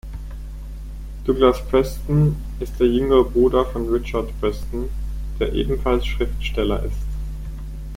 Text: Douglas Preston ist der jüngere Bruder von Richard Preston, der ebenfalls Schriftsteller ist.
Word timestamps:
Douglas 1.25 1.61
Preston 1.69 2.35
ist 2.59 2.79
der 2.79 2.87
jüngere 2.87 3.23
Bruder 3.23 3.65
von 3.67 3.87
Richard 3.87 4.29
Preston, 4.41 4.89
der 5.39 5.53
ebenfalls 5.53 6.07
Schriftsteller 6.07 6.81
ist. 6.81 6.97